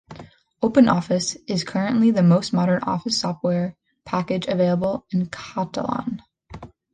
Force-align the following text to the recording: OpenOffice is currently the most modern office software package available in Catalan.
OpenOffice 0.63 1.37
is 1.45 1.63
currently 1.63 2.09
the 2.09 2.23
most 2.23 2.53
modern 2.53 2.81
office 2.81 3.19
software 3.19 3.75
package 4.03 4.47
available 4.47 5.05
in 5.11 5.27
Catalan. 5.27 6.23